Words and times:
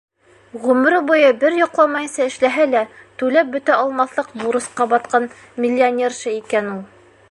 Ғүмере 0.61 1.01
буйы 1.09 1.27
бер 1.43 1.57
йоҡламайынса 1.57 2.25
эшләһә 2.31 2.67
лә, 2.71 2.83
түләп 3.23 3.53
бөтә 3.57 3.77
алмаҫлыҡ 3.85 4.35
бурысҡа 4.43 4.93
батҡан 4.95 5.33
«миллионерша» 5.67 6.37
икән 6.43 6.77
ул. 6.77 6.87